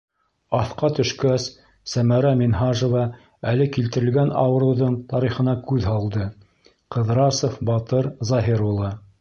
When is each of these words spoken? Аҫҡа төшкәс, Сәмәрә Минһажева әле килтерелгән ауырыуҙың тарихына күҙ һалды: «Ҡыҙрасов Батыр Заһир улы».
Аҫҡа 0.59 0.87
төшкәс, 0.99 1.43
Сәмәрә 1.91 2.31
Минһажева 2.39 3.03
әле 3.53 3.67
килтерелгән 3.77 4.33
ауырыуҙың 4.45 4.97
тарихына 5.13 5.57
күҙ 5.69 5.89
һалды: 5.93 6.27
«Ҡыҙрасов 6.97 7.65
Батыр 7.71 8.15
Заһир 8.33 8.69
улы». 8.73 8.95